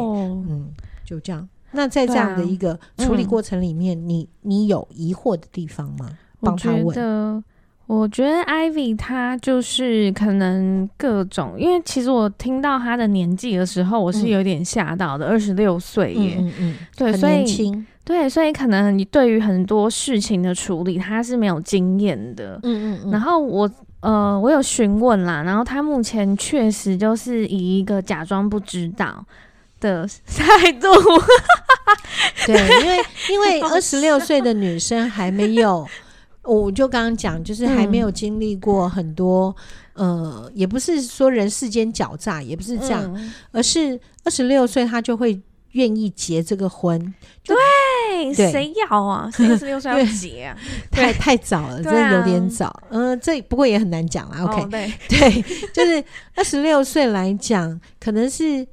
[0.53, 0.73] 嗯，
[1.05, 1.49] 就这样。
[1.73, 6.09] 那在这样的一个处理过程里面，啊嗯、你你有疑惑的地方吗？
[6.41, 6.85] 帮他问。
[6.85, 7.45] 我觉得，
[7.87, 23.11] 我觉得 Ivy 她就是可能各种，因为其实我听到她的年纪的时候，我是有点吓到的，二十六岁耶，嗯嗯，对，所以，对，所以可能你对于很多事情的处理，他是没有经验的，嗯嗯嗯。
[23.11, 23.71] 然后我
[24.07, 29.27] 呃，我有询问啦，然后他目前确实就是以一个假装不知道
[29.81, 30.87] 的态度，
[32.47, 32.97] 对，因为
[33.33, 35.87] 因为二十六岁的女生还没有。
[36.45, 39.53] 我就刚刚讲，就是还没有经历过很多，
[39.95, 45.43] 嗯、呃，也不是说人世间狡诈，也不是这样，嗯、而是二十六岁他就会
[45.77, 47.15] 愿意结这个婚。
[47.45, 49.31] 对，谁要啊？
[49.37, 50.57] 谁二十六岁要结啊？
[50.91, 52.83] 太太早了，真的有点早。
[52.91, 54.45] 嗯、呃，这不过也很难讲啦。
[54.45, 56.03] OK，、哦、对， 对，就是
[56.35, 58.67] 二十六岁来讲，可能是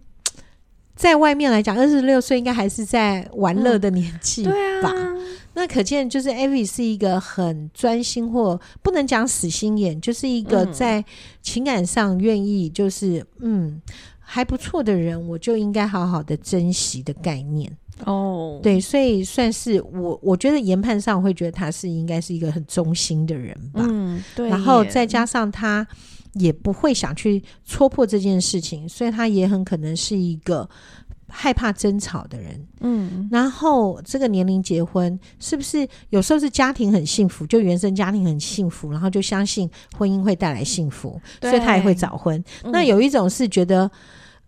[0.95, 4.51] 在外面来讲，二十六岁应该还是在玩乐的年纪吧。
[4.51, 5.13] 嗯对啊
[5.55, 11.05] 那可见就是 Ivy 是一个很专心，或不能讲死心眼，就是一个在
[11.41, 13.81] 情感上愿意就是嗯，嗯
[14.19, 17.71] 还不错的人，我就应该好好的珍惜的概念
[18.05, 18.59] 哦。
[18.63, 23.85] 对，所以算是我我觉得研判上会觉得他是应该是一个很忠心的人吧。
[23.87, 24.49] 嗯，对。
[24.49, 25.85] 然后再加上他
[26.33, 30.67] 也不会想去戳破这件事情，所以他也很可能是一个。
[31.27, 42.41] 害怕争吵的人，嗯，然后这个年龄结婚，是不是有时候是家庭很幸福，就原生家庭很幸福，然后就相信婚姻会带来幸福，所以他也会早婚。
[42.63, 43.89] 嗯、那有一种是觉得，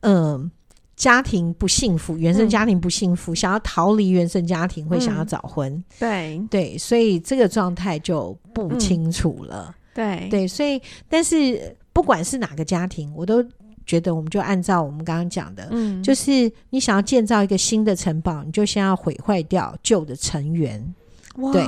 [0.02, 0.52] 嗯、呃，
[0.96, 5.72] 家庭不幸福，原生家庭不幸福，嗯、想要逃离原生家庭，会想要早婚。
[5.72, 9.74] 嗯、对对，所以这个状态就不清楚了。
[9.96, 13.44] 嗯、对对，所以但是不管是哪个家庭，我都。
[13.86, 20.94] 觉得我们就按照我们刚刚讲的，嗯，就是你想要建造一个新的城堡，你就先要毁坏掉旧的成员，
[21.38, 21.52] 哇。
[21.52, 21.66] 对，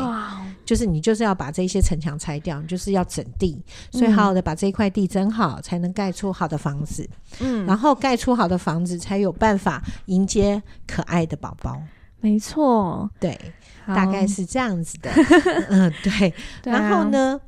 [0.65, 3.57] 就是你就是要把这些城墙拆掉，你就是要整地，
[3.91, 7.07] 所以好好的把这一块地整好，才能盖出好的房子，
[7.39, 11.81] 嗯，然后盖出好的房子，才有办法迎接可爱的宝宝。
[12.19, 13.39] 没错，对，
[13.85, 15.11] 大概是这样子的，
[15.69, 17.39] 嗯，对，然后呢？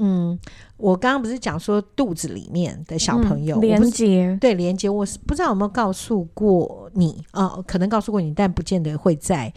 [0.00, 0.38] 嗯，
[0.78, 7.64] 我刚刚不是讲说肚子里面的小朋友、嗯、连接，对连接，我是不知道有没有告诉过你啊、呃？
[7.66, 9.52] 可能告诉过你，但不见得会在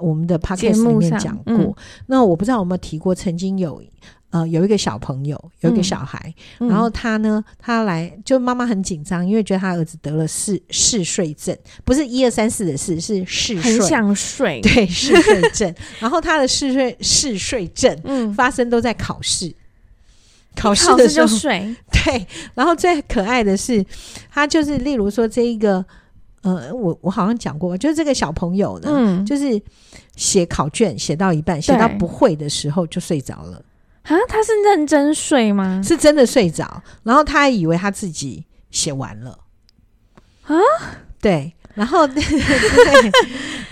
[0.00, 1.54] 我们的 podcast 里面讲过。
[1.54, 1.74] 嗯、
[2.06, 3.80] 那我不知道有没有提过，曾经有
[4.30, 15.72] 呃有一个小朋友，有一个小孩，嗯、然后他呢，他来就妈妈很紧张，因为觉得他儿子得了嗜嗜睡症，不是一二三四的嗜，是嗜睡，很想睡，对嗜睡症。
[16.00, 19.54] 然后他的嗜睡嗜睡症，嗯，发生都在考试。
[20.56, 23.84] 考试的时候睡， 对，然后最可爱的是，
[24.30, 25.84] 他就是例如说这一个，
[26.42, 29.60] 呃，我我好像讲过，就是这个小朋友呢，嗯，就是
[30.16, 33.62] 写考卷写到一半，写到不会的时候就睡着了。
[34.02, 35.82] 啊，他是认真睡吗？
[35.82, 39.38] 是真的睡着，然后他还以为他自己写完了。
[40.44, 40.54] 啊，
[41.20, 41.54] 对。
[41.74, 42.22] 然后， 对，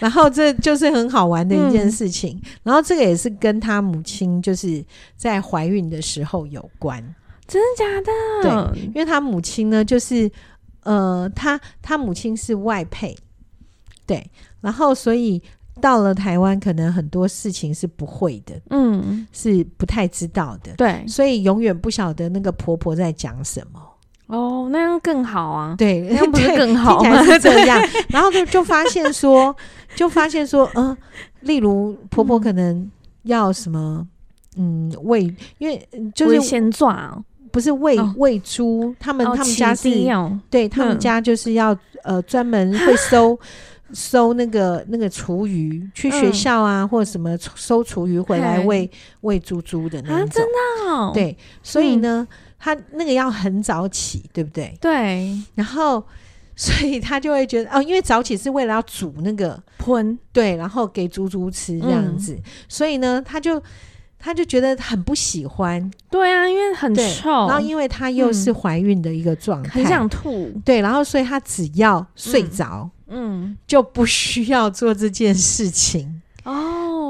[0.00, 2.36] 然后这就是很好玩的一件事情。
[2.42, 4.84] 嗯、然后这个也是跟他母亲就是
[5.16, 7.00] 在怀孕的时候有关，
[7.46, 8.72] 真的假的？
[8.74, 10.30] 对，因为他母亲呢，就是
[10.82, 13.16] 呃，他他母亲是外配，
[14.04, 14.28] 对，
[14.60, 15.40] 然后所以
[15.80, 23.80] 到了台湾，可能很多事情是不会的，嗯，是不太知道的，对，所以永远不晓得那个婆婆在讲什么。
[24.32, 25.74] 哦，那样更好啊！
[25.76, 27.22] 对， 那样不是更好吗？
[27.22, 29.54] 是 这样，然后就就发现说，
[29.94, 30.98] 就发现说，嗯、呃，
[31.42, 32.90] 例如婆婆可能
[33.24, 34.06] 要什么，
[34.56, 35.22] 嗯，喂，
[35.58, 37.14] 因为就是先抓，
[37.50, 39.90] 不是喂喂猪，他们、哦、他们家是，
[40.48, 43.38] 对他们家就是要呃专门会收
[43.92, 48.90] 收那个那个厨余，去学校啊、嗯、或者什么收厨余回来喂
[49.20, 52.26] 喂猪猪的那种，啊、真的、哦，对，所以呢。
[52.30, 54.72] 嗯他那个要很早起，对不对？
[54.81, 55.37] 对。
[55.57, 56.01] 然后，
[56.55, 62.35] 所以他就会觉得哦，因为早起是为了要煮那个喷，对，然后给猪猪吃这样子。
[62.35, 63.61] 嗯、所以呢，他就
[64.16, 65.90] 他就觉得很不喜欢。
[66.09, 67.48] 对啊，因为很臭。
[67.48, 70.48] 然后，因为他又是怀孕的一个状态，很想吐。
[70.64, 76.21] 对，然后所以他只要睡着，嗯，嗯就不需要做这件事情。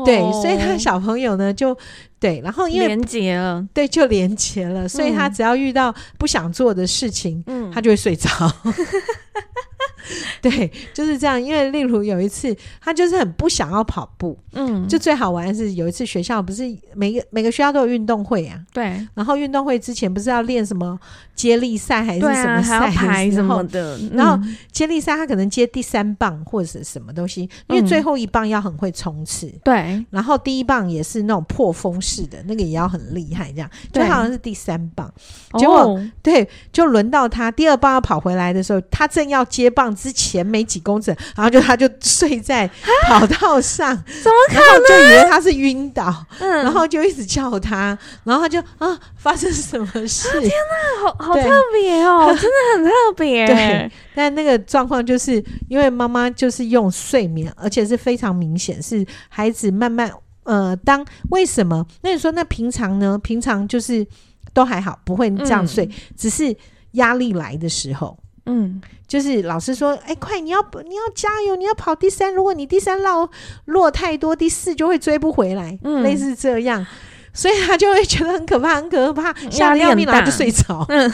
[0.03, 1.77] 哦，对，所以他小朋友呢就。
[2.23, 8.31] 对，然后因为连结了，对，就连结了，所以他只要遇到不想做的事情，嗯，他就会睡着。
[10.43, 11.41] 对，就是这样。
[11.41, 20.99] 因为例如有一次，他就是很不想要跑步，嗯，就最好玩的是有一次学校不是每个每个学校都有运动会啊，对，然后运动会之前不是要练什么
[21.35, 24.39] 接力赛还是什么赛、啊、排什么的，嗯、然后
[24.71, 35.13] 接力赛他可能接第三棒或者是什么东西，因为最后一棒要很会冲刺，对、嗯，然后第一棒也是那种破风式的那个也要很厉害，这样就好像是第三棒，
[35.59, 42.69] 结果、哦、对，就轮到他第二棒要跑回来的时候，他正要接棒之前没几公尺，然后就他就睡在
[43.03, 44.63] 跑道上， 怎么可能？
[44.63, 50.29] 然后就以为他是晕倒，嗯，然后就一直叫他，然后他就啊，发生什么事？
[50.29, 53.47] 啊、天哪，好好特别哦， 真的很特别。
[53.47, 60.11] 对，但那个状况就是因为妈妈就是用睡眠，而且是非常明显，是孩子慢慢
[60.45, 61.87] 呃，当为什么？
[62.03, 63.19] 那你说那平常呢？
[63.23, 64.07] 平常就是
[64.53, 66.55] 都还好，不会这样睡，嗯、只是
[66.93, 68.19] 压力来的时候。
[68.47, 72.35] 嗯，就是老师说，哎、欸，快，你要你要加油，你要跑第三。
[72.35, 73.31] 如果你第三落
[73.67, 76.85] 落太多，第四就会追不回来，嗯、类似这样，
[77.33, 80.85] 所以他就会觉得很可怕，很可怕， 吓得要命，然后就睡着。
[80.89, 81.13] 嗯，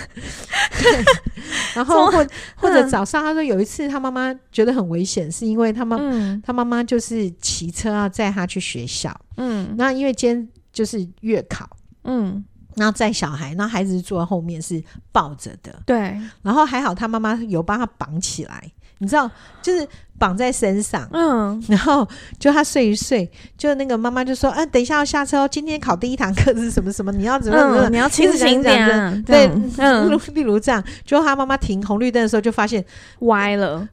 [1.76, 2.26] 然后或
[2.56, 11.68] 或者早上，他说有一次他妈妈觉得很危险，是因为他妈、嗯、他妈妈就是骑车要载他去学校，嗯，那因为今天就是月考，
[12.04, 12.42] 嗯。
[12.78, 16.16] 然后载小孩，那孩子坐在后面是抱着的，对。
[16.42, 18.62] 然后还好他妈妈有帮他绑起来，
[18.98, 19.86] 你知道，就是
[20.18, 21.62] 绑在身上，嗯。
[21.68, 22.06] 然后
[22.38, 30.10] 就他睡一睡，就那个妈妈就说：“嗯、啊，等一下要下车哦，今天考第一堂课是什么什么，你要怎么怎么，嗯、你要清醒点。”对，嗯。
[30.34, 32.84] 例如这样，就他妈妈停红绿灯的时候，就发现
[33.20, 33.86] 歪了。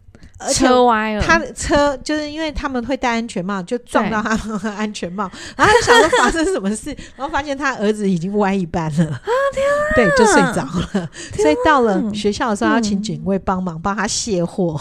[0.51, 9.21] 车歪了，他的车就是因为他们会戴安全帽，就撞到他们的安全帽，然后他想说发生什么事，然后发现他儿子已经歪一半了啊！
[9.53, 10.63] 天啊，对，就睡着
[10.93, 11.09] 了。
[11.35, 14.79] 所以到了学校的时候，要请警卫帮忙帮他卸货。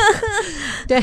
[0.86, 1.00] 对，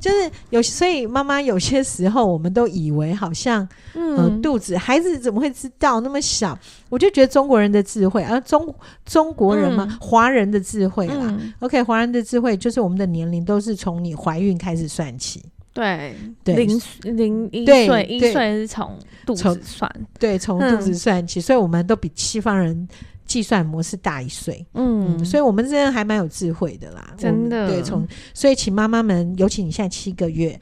[0.00, 6.58] 就是有，所以妈妈有些时候我们都以为好像，嗯，肚子孩子怎么会知道那么小？
[6.88, 8.74] 我就觉得中国人的智慧，而中
[9.04, 11.38] 中国人嘛，华人的智慧啦。
[11.60, 13.02] OK，华人的智慧就是我们。
[13.02, 16.14] 的年龄都是从你怀孕开始算起，对，
[16.44, 19.90] 零零一岁一岁是从肚子算，
[20.20, 22.86] 对，从肚子算起，所以我们都比西方人
[23.26, 30.56] 计算模式大一岁，嗯，所以我们这样还蛮有智慧的啦，真的，对，从所以请妈妈们，尤其你现在七个月，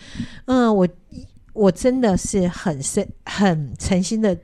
[0.47, 0.89] 嗯，我
[1.61, 4.37] 我真的是很深很诚心的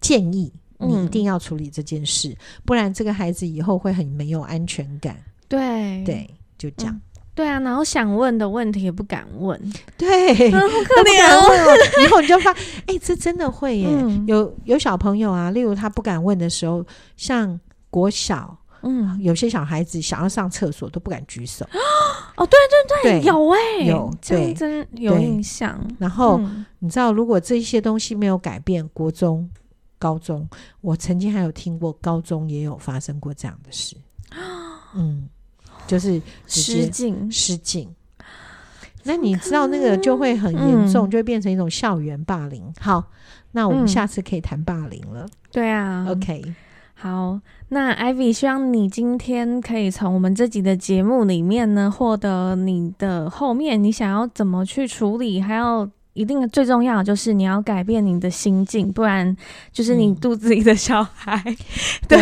[0.00, 5.16] 建议你一定要处理这件事，不然这个孩子以后会很没有安全感，
[5.48, 6.02] 对。
[6.04, 6.28] 对。
[6.58, 9.58] 就这样、嗯，对啊，然后想问的问题也不敢问，
[9.96, 11.74] 对，嗯、好可怜哦。
[12.04, 13.88] 以后你就发，哎、欸，这真的会耶。
[13.90, 16.84] 嗯、有有小朋友啊，例如他不敢问的时候，
[17.16, 17.58] 像
[17.88, 21.66] 国小，嗯，有些小孩子想要上厕所都不敢举手。
[22.36, 25.78] 哦，对对对，对有哎、欸，有，对，真有印象。
[25.98, 29.48] 然后、嗯、你知道，如果这些东西没有改变，国中、
[29.98, 30.48] 高中，
[30.80, 33.96] 我曾经还有听过，高中也有发生过这样的事。
[34.94, 35.28] 嗯。
[35.86, 37.88] 就是失禁，失禁。
[39.02, 42.62] 那你知道那个就会很严重，就会变成一种校园霸凌。
[42.62, 43.04] 嗯、好，
[43.50, 45.26] 那我们下次可以谈霸凌了。
[45.50, 46.54] 对啊，OK。
[47.00, 47.40] 好，
[47.70, 55.88] 那 Ivy 希望你今天可以从我们这集的节目里面呢，获得你的后面你想要怎么去处理，还要。
[56.12, 59.34] 一定最重要的就是你要改变你的心境，不然
[59.72, 61.56] 就是你肚子里的小孩， 嗯、
[62.08, 62.18] 对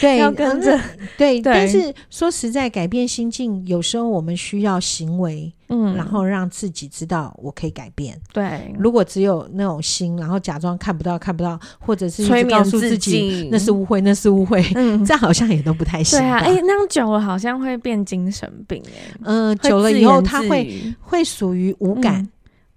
[0.00, 0.82] 对，要跟着、嗯、
[1.18, 1.52] 对，对。
[1.52, 8.16] 但是说实在，改变心境有时候我们需要行为，嗯，然后让自己知道我可以改变。
[8.32, 16.18] 对，如果只有那种心，然后假装看不到看不到，或者是催眠自己那是误会， 那是误会，嗯，这样好像也都不太行。
[16.18, 19.14] 对啊，哎、欸，那样久了好像会变精神病哎。
[19.24, 22.22] 嗯，久了以后他会会属于无感。
[22.22, 22.28] 嗯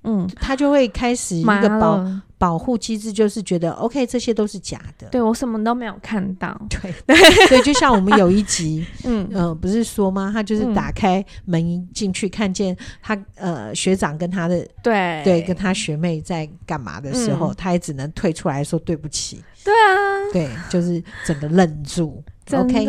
[0.04, 2.06] 嗯，他就会开始一个保
[2.38, 5.08] 保护机制，就是觉得 OK，这些都是假的。
[5.08, 6.60] 对，我什么都没有看到。
[6.70, 7.16] 对，
[7.48, 10.30] 所以就像我们有一集， 嗯呃，不是说吗？
[10.34, 19.42] 他就是打开门一进去，看见他呃学长跟他的对对跟他学妹在干嘛的时候，他也只能退出来说对不起。
[19.64, 19.96] 对啊，
[20.34, 22.22] 对，就是整个愣住。
[22.52, 22.86] OK，，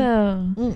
[0.57, 0.75] 嗯。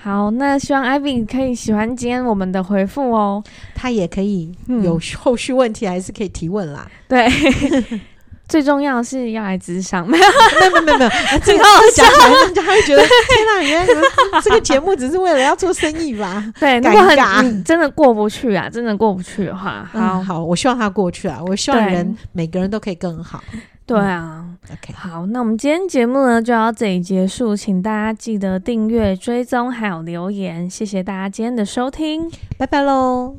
[0.00, 3.42] 好，那希望 Ivy 可以喜欢今天我们的回复哦。
[3.74, 4.50] 他也可以
[4.82, 6.88] 有后续问题，还是可以提问啦。
[7.08, 8.00] 嗯、对，
[8.48, 10.08] 最重要是要来咨商。
[10.08, 11.10] 没有，没有，没有，没有。
[11.44, 13.10] 这个讲起来，人家会觉得天
[13.56, 16.44] 哪，原来这个节目只是为了要做生意吧？
[16.60, 18.70] 对，尴尬，真的过不去啊！
[18.70, 19.84] 真的过不去的话，
[20.24, 21.42] 好、我希望他过去啊！
[21.46, 23.42] 我希望人、嗯、每个人都可以更好。
[23.88, 33.36] 对啊，OK，好，那我们今天节目呢就到这里结束，请大家记得订阅、追踪还有留言，谢谢大家今天的收听，拜拜喽。